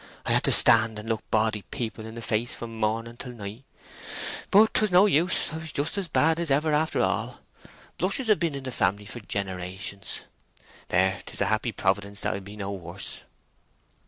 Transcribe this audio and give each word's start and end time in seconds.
I 0.25 0.31
had 0.31 0.41
to 0.45 0.51
stand 0.51 0.97
and 0.97 1.07
look 1.07 1.21
ba'dy 1.29 1.61
people 1.69 2.07
in 2.07 2.15
the 2.15 2.23
face 2.23 2.55
from 2.55 2.79
morning 2.79 3.17
till 3.17 3.33
night; 3.33 3.65
but 4.49 4.73
'twas 4.73 4.89
no 4.89 5.05
use—I 5.05 5.57
was 5.59 5.71
just 5.71 5.95
as 5.95 6.07
bad 6.07 6.39
as 6.39 6.49
ever 6.49 6.73
after 6.73 7.01
all. 7.01 7.41
Blushes 7.99 8.25
hev 8.25 8.39
been 8.39 8.55
in 8.55 8.63
the 8.63 8.71
family 8.71 9.05
for 9.05 9.19
generations. 9.19 10.23
There, 10.87 11.21
'tis 11.27 11.41
a 11.41 11.45
happy 11.53 11.71
providence 11.71 12.21
that 12.21 12.33
I 12.33 12.39
be 12.39 12.55
no 12.57 12.71
worse." 12.71 13.25